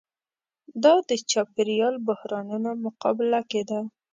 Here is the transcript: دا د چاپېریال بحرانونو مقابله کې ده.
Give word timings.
دا 0.83 0.93
د 1.09 1.11
چاپېریال 1.31 1.95
بحرانونو 2.07 2.69
مقابله 2.85 3.39
کې 3.51 3.61
ده. 3.69 3.79